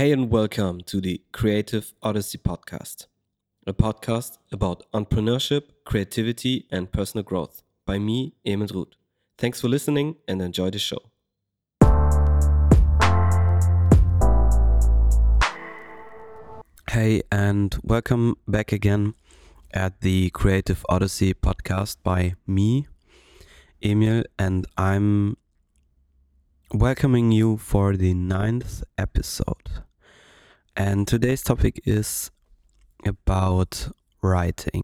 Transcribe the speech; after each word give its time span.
Hey, 0.00 0.12
and 0.12 0.30
welcome 0.30 0.80
to 0.86 0.98
the 0.98 1.20
Creative 1.30 1.92
Odyssey 2.02 2.38
podcast, 2.38 3.06
a 3.66 3.74
podcast 3.74 4.38
about 4.50 4.90
entrepreneurship, 4.94 5.64
creativity, 5.84 6.66
and 6.70 6.90
personal 6.90 7.22
growth 7.22 7.62
by 7.84 7.98
me, 7.98 8.32
Emil 8.46 8.68
Ruth. 8.72 8.94
Thanks 9.36 9.60
for 9.60 9.68
listening 9.68 10.16
and 10.26 10.40
enjoy 10.40 10.70
the 10.70 10.78
show. 10.78 11.00
Hey, 16.88 17.20
and 17.30 17.76
welcome 17.82 18.36
back 18.48 18.72
again 18.72 19.12
at 19.74 20.00
the 20.00 20.30
Creative 20.30 20.82
Odyssey 20.88 21.34
podcast 21.34 21.98
by 22.02 22.36
me, 22.46 22.86
Emil, 23.84 24.24
and 24.38 24.66
I'm 24.78 25.36
welcoming 26.72 27.32
you 27.32 27.58
for 27.58 27.98
the 27.98 28.14
ninth 28.14 28.82
episode. 28.96 29.82
And 30.76 31.06
today's 31.06 31.42
topic 31.42 31.80
is 31.84 32.30
about 33.04 33.88
writing. 34.22 34.82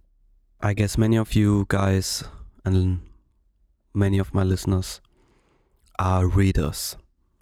I 0.61 0.75
guess 0.75 0.99
many 0.99 1.17
of 1.17 1.35
you 1.35 1.65
guys 1.69 2.25
and 2.65 3.01
many 3.95 4.19
of 4.19 4.35
my 4.35 4.43
listeners 4.43 5.01
are 5.99 6.27
readers. 6.27 6.97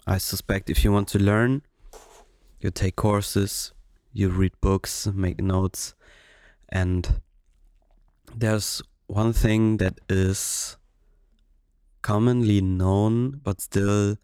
I 0.06 0.18
suspect 0.18 0.68
if 0.68 0.84
you 0.84 0.92
want 0.92 1.08
to 1.08 1.18
learn, 1.18 1.62
you 2.60 2.70
take 2.70 2.96
courses, 2.96 3.72
you 4.12 4.28
read 4.28 4.52
books, 4.60 5.06
make 5.06 5.40
notes, 5.40 5.94
and 6.68 7.20
there's 8.34 8.82
one 9.06 9.32
thing 9.32 9.78
that 9.78 9.98
is 10.08 10.76
commonly 12.02 12.60
known 12.60 13.40
but 13.42 13.60
still 13.60 14.16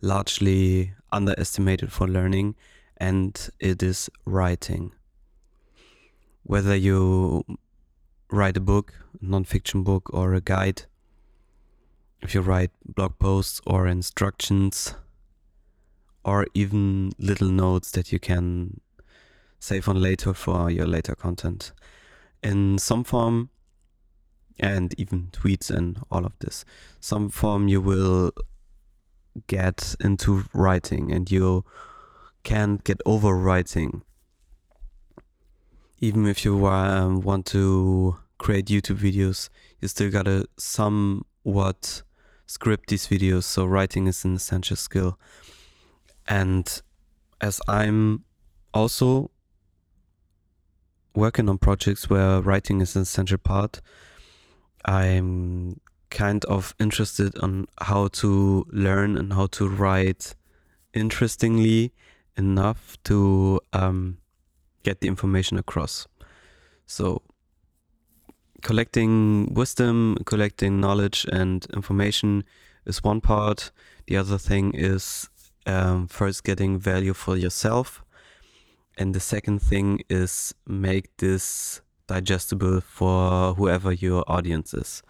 largely 0.00 0.92
underestimated 1.12 1.92
for 1.92 2.08
learning, 2.08 2.56
and 3.00 3.50
it 3.58 3.82
is 3.82 4.10
writing. 4.26 4.92
Whether 6.44 6.76
you 6.76 7.44
write 8.30 8.58
a 8.58 8.60
book, 8.60 8.92
nonfiction 9.24 9.82
book, 9.82 10.12
or 10.12 10.34
a 10.34 10.40
guide, 10.40 10.82
if 12.20 12.34
you 12.34 12.42
write 12.42 12.70
blog 12.84 13.18
posts 13.18 13.60
or 13.66 13.86
instructions, 13.86 14.94
or 16.24 16.46
even 16.52 17.12
little 17.18 17.48
notes 17.48 17.90
that 17.92 18.12
you 18.12 18.18
can 18.18 18.80
save 19.58 19.88
on 19.88 20.00
later 20.00 20.34
for 20.34 20.70
your 20.70 20.86
later 20.86 21.14
content 21.14 21.72
in 22.42 22.78
some 22.78 23.04
form 23.04 23.50
and 24.58 24.94
even 24.98 25.28
tweets 25.32 25.70
and 25.70 26.00
all 26.10 26.24
of 26.24 26.38
this 26.40 26.64
some 26.98 27.28
form 27.28 27.68
you 27.68 27.80
will 27.80 28.32
get 29.46 29.94
into 30.00 30.44
writing 30.52 31.12
and 31.12 31.30
you 31.30 31.64
can't 32.42 32.82
get 32.84 33.00
over 33.06 33.36
writing. 33.36 34.02
Even 35.98 36.26
if 36.26 36.44
you 36.44 36.66
um, 36.66 37.20
want 37.20 37.46
to 37.46 38.16
create 38.40 38.64
youtube 38.66 38.96
videos 38.96 39.50
you 39.80 39.86
still 39.86 40.10
gotta 40.10 40.46
somewhat 40.56 42.02
script 42.46 42.88
these 42.88 43.06
videos 43.06 43.42
so 43.44 43.66
writing 43.66 44.06
is 44.06 44.24
an 44.24 44.34
essential 44.34 44.76
skill. 44.76 45.18
And 46.26 46.80
as 47.40 47.60
i'm 47.68 48.24
also 48.72 49.30
working 51.14 51.48
on 51.48 51.58
projects 51.58 52.08
where 52.08 52.40
writing 52.40 52.80
is 52.80 52.96
an 52.96 53.02
essential 53.02 53.38
part 53.38 53.80
i'm 54.84 55.80
kind 56.10 56.44
of 56.46 56.74
interested 56.78 57.36
on 57.38 57.66
how 57.80 58.08
to 58.08 58.66
learn 58.70 59.16
and 59.16 59.32
how 59.32 59.46
to 59.46 59.68
write 59.68 60.34
interestingly 60.94 61.92
enough 62.40 62.96
to 63.04 63.60
um, 63.72 64.18
get 64.82 65.00
the 65.00 65.08
information 65.08 65.58
across. 65.58 66.08
So, 66.86 67.22
collecting 68.62 69.54
wisdom, 69.54 70.16
collecting 70.24 70.80
knowledge 70.80 71.26
and 71.30 71.66
information 71.80 72.44
is 72.86 73.04
one 73.04 73.20
part. 73.20 73.70
The 74.06 74.16
other 74.16 74.38
thing 74.38 74.74
is 74.74 75.28
um, 75.66 76.08
first 76.08 76.42
getting 76.44 76.78
value 76.78 77.14
for 77.14 77.36
yourself. 77.36 78.02
And 78.98 79.14
the 79.14 79.20
second 79.20 79.60
thing 79.60 80.00
is 80.08 80.54
make 80.66 81.06
this 81.18 81.80
digestible 82.06 82.80
for 82.80 83.54
whoever 83.54 83.92
your 83.92 84.24
audience 84.26 84.74
is. 84.74 85.02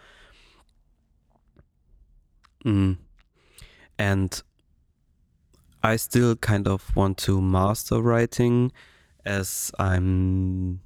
Mm. 2.64 2.98
And 3.98 4.42
I 5.82 5.96
still 5.96 6.36
kind 6.36 6.68
of 6.68 6.94
want 6.94 7.18
to 7.18 7.40
master 7.40 8.00
writing 8.00 8.72
as 9.24 9.70
I'm 9.78 10.80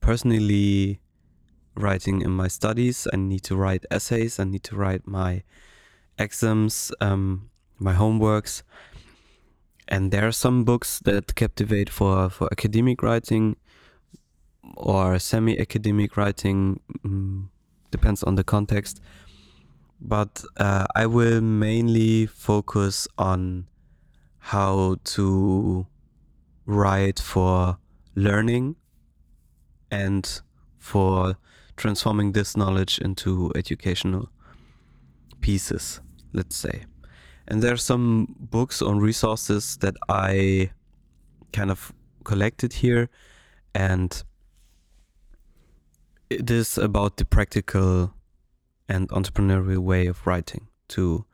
personally 0.00 1.00
writing 1.74 2.22
in 2.22 2.30
my 2.30 2.48
studies. 2.48 3.06
I 3.12 3.16
need 3.16 3.42
to 3.44 3.56
write 3.56 3.84
essays, 3.90 4.38
I 4.40 4.44
need 4.44 4.64
to 4.64 4.76
write 4.76 5.06
my 5.06 5.42
exams, 6.18 6.92
um, 7.00 7.50
my 7.78 7.94
homeworks. 7.94 8.62
And 9.88 10.10
there 10.10 10.26
are 10.26 10.32
some 10.32 10.64
books 10.64 10.98
that 11.00 11.34
captivate 11.36 11.88
for, 11.88 12.28
for 12.28 12.48
academic 12.50 13.02
writing 13.02 13.56
or 14.76 15.18
semi 15.20 15.58
academic 15.60 16.16
writing, 16.16 16.80
mm, 17.04 17.46
depends 17.92 18.24
on 18.24 18.34
the 18.34 18.42
context 18.42 19.00
but 20.00 20.44
uh, 20.56 20.86
I 20.94 21.06
will 21.06 21.40
mainly 21.40 22.26
focus 22.26 23.08
on 23.16 23.66
how 24.46 24.94
to 25.02 25.84
write 26.66 27.18
for 27.18 27.76
learning 28.14 28.76
and 29.90 30.40
for 30.78 31.36
transforming 31.76 32.30
this 32.30 32.56
knowledge 32.56 33.00
into 33.00 33.50
educational 33.56 34.28
pieces, 35.40 36.00
let's 36.32 36.54
say. 36.54 36.84
And 37.48 37.60
there 37.60 37.72
are 37.72 37.76
some 37.76 38.36
books 38.38 38.80
on 38.80 39.00
resources 39.00 39.78
that 39.78 39.96
I 40.08 40.70
kind 41.52 41.72
of 41.72 41.92
collected 42.22 42.72
here, 42.74 43.08
and 43.74 44.22
it 46.30 46.48
is 46.48 46.78
about 46.78 47.16
the 47.16 47.24
practical 47.24 48.14
and 48.88 49.08
entrepreneurial 49.08 49.78
way 49.78 50.06
of 50.06 50.24
writing 50.24 50.68
to 50.90 51.24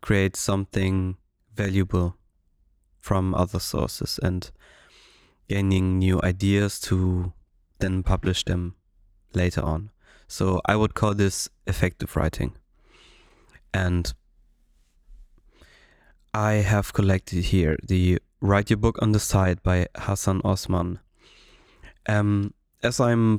create 0.00 0.34
something 0.34 1.18
valuable 1.56 2.16
from 2.98 3.34
other 3.34 3.60
sources 3.60 4.18
and 4.22 4.50
gaining 5.48 5.98
new 5.98 6.20
ideas 6.22 6.80
to 6.80 7.32
then 7.78 8.02
publish 8.02 8.44
them 8.44 8.74
later 9.32 9.62
on. 9.62 9.90
So 10.28 10.60
I 10.66 10.76
would 10.76 10.94
call 10.94 11.14
this 11.14 11.48
effective 11.66 12.16
writing. 12.16 12.52
And 13.72 14.12
I 16.34 16.54
have 16.54 16.92
collected 16.92 17.44
here 17.44 17.76
the 17.82 18.18
Write 18.40 18.70
Your 18.70 18.76
Book 18.76 19.00
on 19.00 19.12
the 19.12 19.20
Side 19.20 19.62
by 19.62 19.86
Hassan 19.96 20.40
Osman. 20.44 20.98
Um, 22.08 22.54
as 22.82 23.00
I'm 23.00 23.38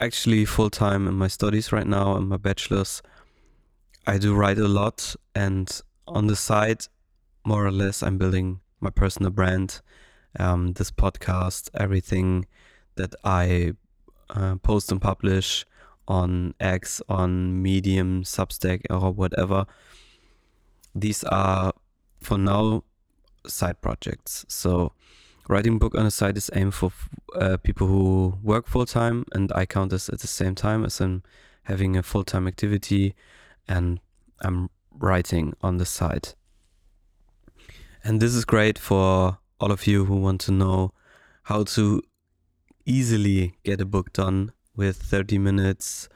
actually 0.00 0.44
full 0.44 0.70
time 0.70 1.06
in 1.06 1.14
my 1.14 1.28
studies 1.28 1.72
right 1.72 1.86
now 1.86 2.16
in 2.16 2.28
my 2.28 2.36
bachelor's. 2.36 3.02
I 4.06 4.18
do 4.18 4.34
write 4.34 4.58
a 4.58 4.66
lot, 4.66 5.14
and 5.34 5.68
on 6.08 6.26
the 6.26 6.36
side, 6.36 6.86
more 7.44 7.66
or 7.66 7.70
less, 7.70 8.02
I'm 8.02 8.18
building 8.18 8.60
my 8.80 8.90
personal 8.90 9.30
brand. 9.30 9.80
Um, 10.38 10.74
this 10.74 10.90
podcast, 10.90 11.70
everything 11.74 12.46
that 12.94 13.14
I 13.24 13.72
uh, 14.30 14.56
post 14.56 14.92
and 14.92 15.00
publish 15.00 15.66
on 16.06 16.54
X, 16.60 17.02
on 17.08 17.60
Medium, 17.62 18.22
Substack, 18.22 18.82
or 18.90 19.12
whatever. 19.12 19.66
These 20.94 21.24
are 21.24 21.72
for 22.20 22.38
now 22.38 22.84
side 23.46 23.80
projects. 23.80 24.44
So 24.48 24.92
writing 25.48 25.78
book 25.78 25.94
on 25.94 26.04
the 26.04 26.10
side 26.10 26.36
is 26.36 26.50
aimed 26.54 26.74
for 26.74 26.92
uh, 27.34 27.56
people 27.58 27.86
who 27.86 28.38
work 28.42 28.66
full 28.66 28.86
time, 28.86 29.24
and 29.32 29.52
I 29.54 29.66
count 29.66 29.90
this 29.90 30.08
at 30.08 30.20
the 30.20 30.26
same 30.26 30.54
time 30.54 30.84
as 30.84 31.00
I'm 31.00 31.22
having 31.64 31.96
a 31.96 32.02
full 32.02 32.24
time 32.24 32.46
activity, 32.46 33.14
and 33.68 34.00
I'm 34.40 34.70
writing 34.92 35.54
on 35.60 35.78
the 35.78 35.86
side. 35.86 36.34
And 38.02 38.20
this 38.20 38.34
is 38.34 38.46
great 38.46 38.78
for 38.78 39.38
all 39.60 39.70
of 39.70 39.86
you 39.86 40.06
who 40.06 40.16
want 40.16 40.40
to 40.42 40.52
know 40.52 40.92
how 41.44 41.64
to 41.64 42.02
easily 42.86 43.54
get 43.62 43.80
a 43.80 43.84
book 43.84 44.12
done 44.14 44.52
with 44.74 44.96
30 44.96 45.36
minutes 45.36 46.08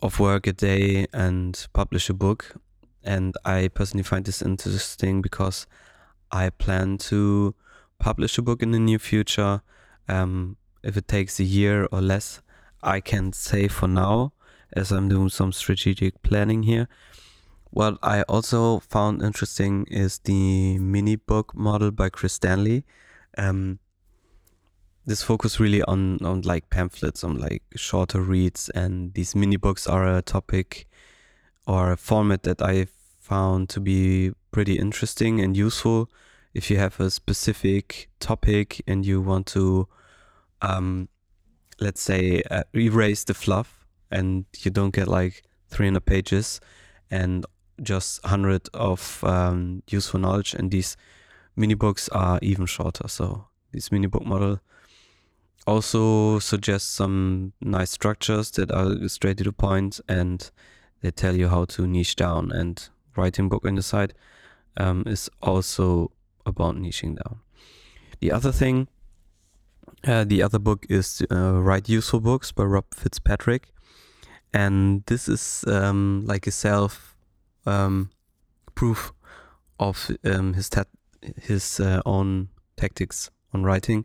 of 0.00 0.18
work 0.18 0.46
a 0.46 0.52
day 0.52 1.06
and 1.12 1.66
publish 1.74 2.08
a 2.08 2.14
book. 2.14 2.56
And 3.04 3.34
I 3.44 3.68
personally 3.68 4.02
find 4.02 4.24
this 4.24 4.40
interesting 4.40 5.20
because 5.20 5.66
I 6.30 6.48
plan 6.48 6.96
to 6.98 7.54
publish 7.98 8.38
a 8.38 8.42
book 8.42 8.62
in 8.62 8.70
the 8.70 8.78
near 8.78 8.98
future. 8.98 9.60
Um, 10.08 10.56
if 10.82 10.96
it 10.96 11.06
takes 11.06 11.38
a 11.38 11.44
year 11.44 11.86
or 11.92 12.00
less, 12.00 12.40
I 12.82 13.00
can 13.00 13.34
say 13.34 13.68
for 13.68 13.88
now, 13.88 14.32
as 14.72 14.90
I'm 14.90 15.10
doing 15.10 15.28
some 15.28 15.52
strategic 15.52 16.22
planning 16.22 16.62
here. 16.62 16.88
What 17.72 17.98
I 18.02 18.20
also 18.22 18.80
found 18.80 19.22
interesting 19.22 19.86
is 19.90 20.18
the 20.18 20.78
mini 20.78 21.16
book 21.16 21.54
model 21.54 21.90
by 21.90 22.10
Chris 22.10 22.34
Stanley. 22.34 22.84
Um, 23.38 23.78
this 25.06 25.22
focus 25.22 25.58
really 25.58 25.82
on 25.82 26.22
on 26.22 26.42
like 26.42 26.68
pamphlets, 26.68 27.24
on 27.24 27.38
like 27.38 27.62
shorter 27.74 28.20
reads, 28.20 28.68
and 28.68 29.14
these 29.14 29.34
mini 29.34 29.56
books 29.56 29.86
are 29.86 30.06
a 30.06 30.20
topic 30.20 30.86
or 31.66 31.92
a 31.92 31.96
format 31.96 32.42
that 32.42 32.60
I 32.60 32.88
found 33.20 33.70
to 33.70 33.80
be 33.80 34.32
pretty 34.50 34.78
interesting 34.78 35.40
and 35.40 35.56
useful 35.56 36.10
if 36.52 36.70
you 36.70 36.76
have 36.76 37.00
a 37.00 37.10
specific 37.10 38.10
topic 38.20 38.82
and 38.86 39.06
you 39.06 39.22
want 39.22 39.46
to, 39.46 39.88
um, 40.60 41.08
let's 41.80 42.02
say, 42.02 42.42
uh, 42.50 42.64
erase 42.74 43.24
the 43.24 43.32
fluff 43.32 43.86
and 44.10 44.44
you 44.58 44.70
don't 44.70 44.94
get 44.94 45.08
like 45.08 45.42
300 45.68 46.04
pages 46.04 46.60
and 47.10 47.46
just 47.80 48.22
100 48.24 48.68
of 48.74 49.22
um, 49.24 49.82
useful 49.88 50.20
knowledge. 50.20 50.54
And 50.54 50.70
these 50.70 50.96
mini 51.56 51.74
books 51.74 52.08
are 52.10 52.38
even 52.42 52.66
shorter. 52.66 53.08
So, 53.08 53.46
this 53.72 53.90
mini 53.90 54.06
book 54.06 54.24
model 54.24 54.60
also 55.66 56.38
suggests 56.38 56.88
some 56.88 57.52
nice 57.60 57.90
structures 57.90 58.50
that 58.52 58.70
are 58.70 59.08
straight 59.08 59.38
to 59.38 59.44
the 59.44 59.52
point 59.52 60.00
and 60.08 60.50
they 61.00 61.10
tell 61.10 61.36
you 61.36 61.48
how 61.48 61.64
to 61.64 61.86
niche 61.86 62.16
down 62.16 62.50
and 62.52 62.88
writing 63.16 63.48
book 63.48 63.64
on 63.64 63.76
the 63.76 63.82
side 63.82 64.14
um, 64.76 65.04
is 65.06 65.30
also 65.40 66.10
about 66.46 66.76
niching 66.76 67.16
down. 67.16 67.40
The 68.20 68.32
other 68.32 68.52
thing, 68.52 68.88
uh, 70.04 70.24
the 70.24 70.42
other 70.42 70.58
book 70.58 70.86
is 70.88 71.22
uh, 71.30 71.60
Write 71.60 71.88
Useful 71.88 72.20
Books 72.20 72.52
by 72.52 72.64
Rob 72.64 72.84
Fitzpatrick. 72.94 73.72
And 74.54 75.04
this 75.06 75.28
is 75.28 75.64
um, 75.66 76.24
like 76.26 76.46
a 76.46 76.50
self 76.50 77.11
um, 77.66 78.10
proof 78.74 79.12
of 79.78 80.10
um, 80.24 80.54
his, 80.54 80.68
ta- 80.68 80.84
his 81.40 81.80
uh, 81.80 82.00
own 82.04 82.48
tactics 82.76 83.30
on 83.52 83.62
writing. 83.64 84.04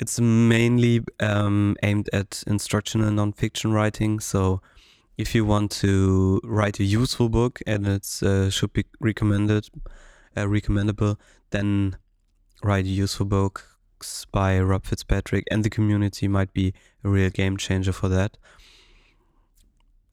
It's 0.00 0.20
mainly 0.20 1.04
um, 1.20 1.76
aimed 1.82 2.08
at 2.12 2.42
instructional 2.46 3.10
nonfiction 3.10 3.72
writing. 3.72 4.20
So 4.20 4.60
if 5.16 5.34
you 5.34 5.44
want 5.44 5.70
to 5.72 6.40
write 6.42 6.80
a 6.80 6.84
useful 6.84 7.28
book 7.28 7.60
and 7.66 7.86
it 7.86 8.22
uh, 8.22 8.50
should 8.50 8.72
be 8.72 8.84
recommended, 9.00 9.68
uh, 10.36 10.48
recommendable, 10.48 11.18
then 11.50 11.96
write 12.62 12.86
useful 12.86 13.26
books 13.26 14.26
by 14.32 14.58
Rob 14.58 14.84
Fitzpatrick, 14.84 15.44
and 15.50 15.62
the 15.64 15.70
community 15.70 16.26
might 16.26 16.52
be 16.52 16.74
a 17.04 17.08
real 17.08 17.30
game 17.30 17.56
changer 17.56 17.92
for 17.92 18.08
that. 18.08 18.36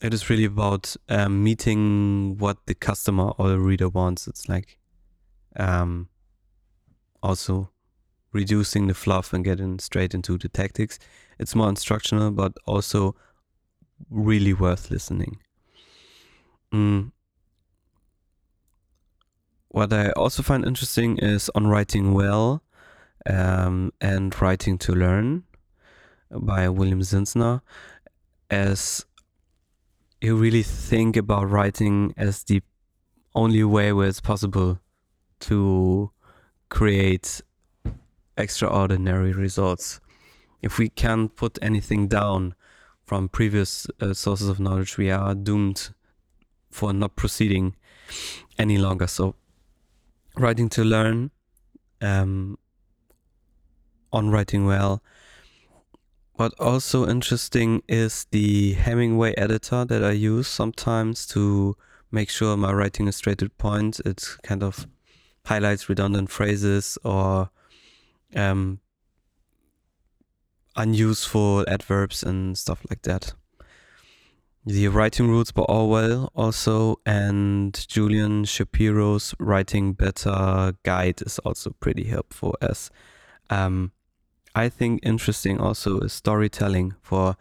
It 0.01 0.13
is 0.13 0.29
really 0.29 0.45
about 0.45 0.95
um, 1.09 1.43
meeting 1.43 2.37
what 2.37 2.57
the 2.67 2.73
customer 2.73 3.31
or 3.37 3.49
the 3.49 3.59
reader 3.59 3.89
wants. 3.89 4.27
It's 4.27 4.47
like 4.47 4.77
um, 5.57 6.07
also 7.21 7.69
reducing 8.31 8.87
the 8.87 8.93
fluff 8.93 9.33
and 9.33 9.43
getting 9.43 9.79
straight 9.79 10.13
into 10.13 10.37
the 10.37 10.47
tactics. 10.47 10.99
It's 11.37 11.55
more 11.55 11.67
instructional, 11.67 12.31
but 12.31 12.53
also 12.65 13.15
really 14.09 14.53
worth 14.53 14.89
listening. 14.89 15.39
Mm. 16.73 17.11
What 19.69 19.91
I 19.91 20.11
also 20.11 20.43
find 20.43 20.65
interesting 20.65 21.17
is 21.17 21.49
on 21.53 21.67
writing 21.67 22.13
well 22.13 22.63
um, 23.29 23.91
and 23.99 24.39
writing 24.41 24.77
to 24.79 24.93
learn 24.93 25.43
by 26.31 26.69
William 26.69 27.01
Zinsser, 27.01 27.61
as 28.49 29.05
you 30.21 30.35
really 30.35 30.63
think 30.63 31.15
about 31.15 31.49
writing 31.49 32.13
as 32.17 32.43
the 32.43 32.61
only 33.33 33.63
way 33.63 33.93
where 33.93 34.07
it's 34.07 34.19
possible 34.19 34.79
to 35.39 36.11
create 36.67 37.41
extraordinary 38.37 39.31
results. 39.31 40.01
If 40.61 40.77
we 40.77 40.89
can't 40.89 41.33
put 41.35 41.57
anything 41.61 42.07
down 42.07 42.53
from 43.05 43.29
previous 43.29 43.87
uh, 44.01 44.13
sources 44.13 44.49
of 44.49 44.59
knowledge, 44.59 44.97
we 44.97 45.09
are 45.09 45.33
doomed 45.33 45.93
for 46.69 46.91
not 46.91 47.15
proceeding 47.15 47.75
any 48.57 48.77
longer. 48.77 49.07
So, 49.07 49.35
writing 50.35 50.67
to 50.69 50.83
learn, 50.83 51.31
um, 52.01 52.57
on 54.11 54.29
writing 54.29 54.65
well. 54.65 55.01
What 56.39 56.57
also 56.57 57.05
interesting 57.05 57.83
is 57.89 58.25
the 58.31 58.71
Hemingway 58.71 59.33
editor 59.33 59.83
that 59.83 60.05
I 60.05 60.11
use 60.11 60.47
sometimes 60.47 61.27
to 61.27 61.75
make 62.11 62.29
sure 62.29 62.55
my 62.55 62.71
writing 62.71 63.09
is 63.09 63.17
straight 63.17 63.39
to 63.39 63.49
point. 63.49 63.99
It 64.05 64.25
kind 64.41 64.63
of 64.63 64.87
highlights 65.43 65.89
redundant 65.89 66.29
phrases 66.29 66.97
or 67.03 67.49
um, 68.37 68.79
unuseful 70.77 71.65
adverbs 71.67 72.23
and 72.23 72.57
stuff 72.57 72.85
like 72.89 73.01
that. 73.01 73.33
The 74.65 74.87
writing 74.87 75.27
rules 75.27 75.51
by 75.51 75.63
Orwell 75.63 76.31
also, 76.33 77.01
and 77.05 77.85
Julian 77.89 78.45
Shapiro's 78.45 79.35
Writing 79.39 79.91
Better 79.91 80.73
guide 80.83 81.21
is 81.21 81.39
also 81.39 81.71
pretty 81.81 82.05
helpful. 82.05 82.55
As 82.61 82.89
um, 83.49 83.91
I 84.55 84.69
think 84.69 84.99
interesting 85.03 85.59
also 85.59 85.99
is 85.99 86.13
storytelling. 86.13 86.95
For 87.01 87.35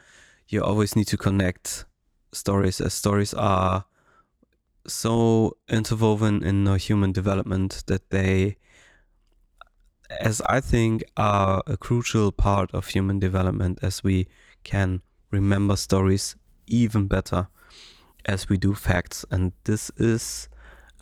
you 0.49 0.63
always 0.63 0.97
need 0.97 1.07
to 1.09 1.17
connect 1.17 1.85
stories, 2.33 2.81
as 2.81 2.95
stories 2.95 3.35
are 3.35 3.85
so 4.87 5.57
interwoven 5.69 6.43
in 6.43 6.67
our 6.67 6.79
human 6.79 7.13
development 7.13 7.85
that 7.87 8.11
they 8.11 8.57
as 10.11 10.41
I 10.43 10.61
think, 10.61 11.05
are 11.17 11.63
a 11.67 11.77
crucial 11.77 12.33
part 12.33 12.73
of 12.73 12.89
human 12.89 13.19
development 13.19 13.79
as 13.83 14.03
we 14.03 14.27
can 14.65 15.03
remember 15.31 15.77
stories 15.77 16.37
even 16.67 17.07
better 17.07 17.49
as 18.25 18.49
we 18.49 18.57
do 18.57 18.75
facts. 18.75 19.25
And 19.31 19.53
this 19.65 19.91
is 19.97 20.49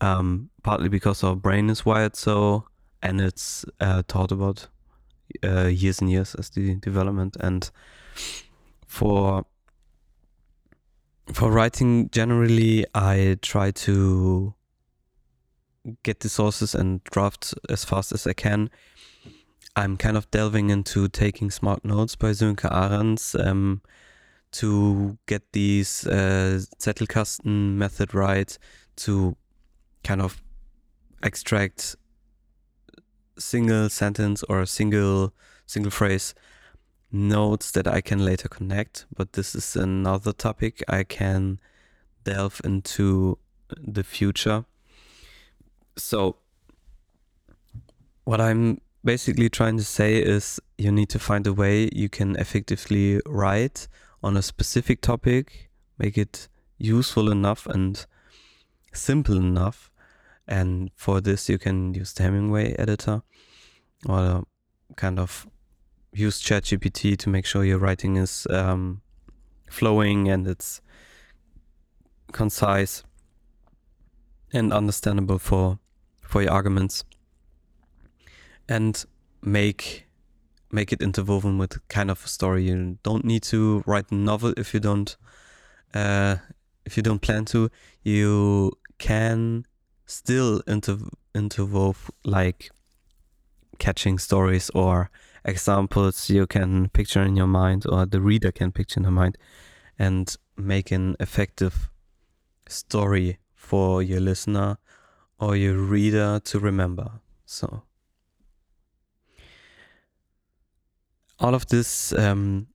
um, 0.00 0.50
partly 0.62 0.88
because 0.88 1.22
our 1.22 1.36
brain 1.36 1.70
is 1.70 1.86
wired 1.86 2.16
so, 2.16 2.64
and 3.02 3.20
it's 3.20 3.64
uh, 3.80 4.02
taught 4.08 4.32
about 4.32 4.68
uh, 5.44 5.66
years 5.66 6.00
and 6.00 6.10
years 6.10 6.34
as 6.34 6.50
the 6.50 6.76
development. 6.76 7.36
And 7.40 7.70
for 8.86 9.44
for 11.32 11.50
writing 11.50 12.08
generally, 12.10 12.86
I 12.94 13.38
try 13.42 13.72
to 13.72 14.54
get 16.02 16.20
the 16.20 16.28
sources 16.28 16.74
and 16.74 17.02
draft 17.04 17.54
as 17.68 17.84
fast 17.84 18.12
as 18.12 18.26
I 18.26 18.32
can 18.32 18.70
I'm 19.76 19.98
kind 19.98 20.16
of 20.16 20.30
delving 20.30 20.70
into 20.70 21.06
taking 21.06 21.50
smart 21.50 21.84
notes 21.84 22.16
by 22.16 22.30
Sönke 22.30 22.64
Ahrens 22.64 23.34
um, 23.34 23.82
to 24.52 25.18
get 25.26 25.52
these 25.52 26.06
uh, 26.06 26.60
Zettelkasten 26.80 27.74
method 27.74 28.14
right 28.14 28.56
to 28.96 29.36
kind 30.02 30.22
of 30.22 30.42
extract 31.22 31.94
single 33.38 33.88
sentence 33.88 34.42
or 34.44 34.60
a 34.60 34.66
single 34.66 35.32
single 35.66 35.90
phrase 35.90 36.34
notes 37.12 37.70
that 37.72 37.86
I 37.86 38.00
can 38.00 38.24
later 38.24 38.48
connect. 38.48 39.06
But 39.14 39.32
this 39.32 39.54
is 39.54 39.76
another 39.76 40.32
topic 40.32 40.82
I 40.88 41.04
can 41.04 41.60
delve 42.24 42.60
into 42.64 43.38
the 43.76 44.04
future. 44.04 44.64
So 45.96 46.36
what 48.24 48.40
I'm 48.40 48.80
basically 49.04 49.48
trying 49.48 49.76
to 49.78 49.84
say 49.84 50.18
is 50.18 50.60
you 50.76 50.90
need 50.90 51.08
to 51.10 51.18
find 51.18 51.46
a 51.46 51.52
way 51.52 51.88
you 51.92 52.08
can 52.08 52.36
effectively 52.36 53.20
write 53.24 53.88
on 54.22 54.36
a 54.36 54.42
specific 54.42 55.00
topic, 55.00 55.70
make 55.98 56.18
it 56.18 56.48
useful 56.78 57.30
enough 57.30 57.66
and 57.66 58.04
simple 58.92 59.36
enough. 59.36 59.90
And 60.48 60.90
for 60.94 61.20
this, 61.20 61.48
you 61.48 61.58
can 61.58 61.94
use 61.94 62.12
the 62.12 62.22
Hemingway 62.22 62.74
editor 62.78 63.22
or 64.08 64.44
kind 64.96 65.18
of 65.18 65.46
use 66.12 66.42
ChatGPT 66.42 67.16
to 67.18 67.28
make 67.28 67.44
sure 67.44 67.64
your 67.64 67.78
writing 67.78 68.16
is 68.16 68.46
um, 68.50 69.02
flowing 69.68 70.28
and 70.28 70.46
it's 70.46 70.80
concise 72.32 73.02
and 74.52 74.72
understandable 74.72 75.38
for 75.38 75.78
for 76.22 76.42
your 76.42 76.52
arguments 76.52 77.04
and 78.68 79.04
make 79.42 80.06
make 80.72 80.92
it 80.92 81.00
interwoven 81.00 81.58
with 81.58 81.86
kind 81.88 82.10
of 82.10 82.24
a 82.24 82.28
story. 82.28 82.64
You 82.64 82.98
don't 83.02 83.24
need 83.24 83.42
to 83.44 83.82
write 83.86 84.10
a 84.10 84.14
novel 84.14 84.52
if 84.56 84.74
you 84.74 84.80
don't 84.80 85.16
uh, 85.94 86.36
if 86.84 86.96
you 86.96 87.02
don't 87.02 87.20
plan 87.20 87.44
to. 87.46 87.70
You 88.02 88.72
can 88.98 89.64
still 90.06 90.62
inter 90.66 90.98
interwove 91.34 92.10
like 92.24 92.70
catching 93.78 94.18
stories 94.18 94.70
or 94.70 95.10
examples 95.44 96.30
you 96.30 96.46
can 96.46 96.88
picture 96.88 97.22
in 97.22 97.36
your 97.36 97.46
mind 97.46 97.84
or 97.86 98.06
the 98.06 98.20
reader 98.20 98.50
can 98.50 98.72
picture 98.72 98.98
in 98.98 99.02
their 99.02 99.12
mind 99.12 99.36
and 99.98 100.36
make 100.56 100.90
an 100.90 101.14
effective 101.20 101.90
story 102.68 103.38
for 103.54 104.02
your 104.02 104.20
listener 104.20 104.78
or 105.38 105.56
your 105.56 105.76
reader 105.76 106.40
to 106.44 106.58
remember. 106.58 107.20
So, 107.44 107.82
all 111.38 111.54
of 111.54 111.66
this 111.66 112.12
um, 112.12 112.68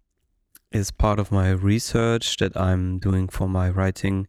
is 0.71 0.91
part 0.91 1.19
of 1.19 1.31
my 1.31 1.49
research 1.51 2.37
that 2.37 2.55
I'm 2.55 2.99
doing 2.99 3.27
for 3.27 3.49
my 3.49 3.69
writing 3.69 4.27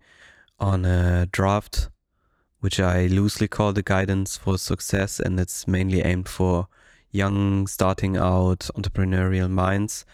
on 0.59 0.85
a 0.85 1.27
draft, 1.27 1.91
which 2.63 2.79
I 2.79 3.07
loosely 3.07 3.49
call 3.49 3.73
the 3.73 3.83
guidance 3.83 4.37
for 4.37 4.57
success, 4.57 5.19
and 5.19 5.39
it's 5.41 5.67
mainly 5.67 6.01
aimed 6.01 6.29
for 6.29 6.69
young, 7.11 7.67
starting 7.67 8.17
out 8.17 8.71
entrepreneurial 8.77 9.51
minds 9.51 10.07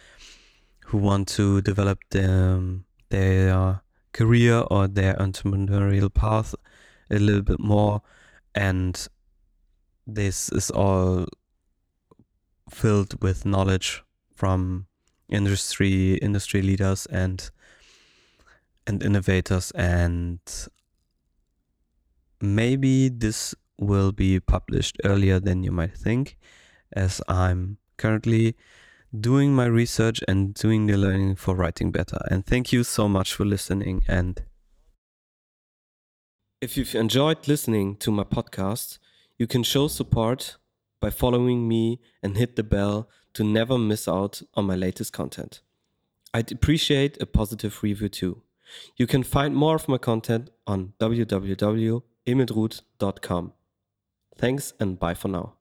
who 0.86 0.96
want 0.96 1.28
to 1.28 1.60
develop 1.60 1.98
them, 2.08 2.86
their 3.10 3.82
career 4.14 4.64
or 4.70 4.88
their 4.88 5.12
entrepreneurial 5.16 6.12
path 6.12 6.54
a 7.10 7.18
little 7.18 7.42
bit 7.42 7.60
more. 7.60 8.00
And 8.54 9.06
this 10.06 10.48
is 10.48 10.70
all 10.70 11.26
filled 12.70 13.22
with 13.22 13.44
knowledge 13.44 14.02
from 14.34 14.86
industry 15.28 16.14
industry 16.14 16.62
leaders 16.62 17.04
and 17.10 17.50
and 18.86 19.02
innovators 19.02 19.70
and 19.72 20.40
maybe 22.40 23.08
this 23.08 23.54
will 23.78 24.12
be 24.12 24.40
published 24.40 24.98
earlier 25.04 25.38
than 25.38 25.62
you 25.62 25.70
might 25.70 25.96
think 25.96 26.36
as 26.92 27.20
I'm 27.28 27.78
currently 27.96 28.56
doing 29.18 29.54
my 29.54 29.66
research 29.66 30.20
and 30.28 30.54
doing 30.54 30.86
the 30.86 30.96
learning 30.96 31.36
for 31.36 31.54
writing 31.54 31.90
better. 31.90 32.18
And 32.30 32.44
thank 32.44 32.72
you 32.72 32.84
so 32.84 33.08
much 33.08 33.34
for 33.34 33.44
listening. 33.44 34.02
And 34.08 34.42
if 36.60 36.76
you've 36.76 36.94
enjoyed 36.94 37.46
listening 37.46 37.96
to 37.96 38.10
my 38.10 38.24
podcast, 38.24 38.98
you 39.38 39.46
can 39.46 39.62
show 39.62 39.88
support 39.88 40.56
by 41.00 41.10
following 41.10 41.68
me 41.68 42.00
and 42.22 42.36
hit 42.36 42.56
the 42.56 42.64
bell 42.64 43.08
to 43.34 43.44
never 43.44 43.78
miss 43.78 44.08
out 44.08 44.42
on 44.54 44.64
my 44.64 44.74
latest 44.74 45.12
content. 45.12 45.60
I'd 46.34 46.50
appreciate 46.52 47.20
a 47.22 47.26
positive 47.26 47.82
review 47.82 48.08
too. 48.08 48.42
You 48.96 49.06
can 49.06 49.22
find 49.22 49.54
more 49.54 49.76
of 49.76 49.88
my 49.88 49.98
content 49.98 50.50
on 50.66 50.92
www.emilruth.com. 52.28 53.52
Thanks 54.36 54.72
and 54.78 54.98
bye 54.98 55.14
for 55.14 55.28
now. 55.28 55.57